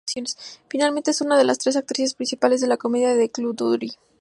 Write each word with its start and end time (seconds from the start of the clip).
Finalmente, 0.67 1.11
es 1.11 1.21
una 1.21 1.37
de 1.37 1.43
las 1.43 1.59
tres 1.59 1.75
actrices 1.75 2.15
principales 2.15 2.59
de 2.59 2.65
la 2.65 2.77
comedia 2.77 3.13
de 3.13 3.29
Claude 3.29 3.55
Duty. 3.55 3.89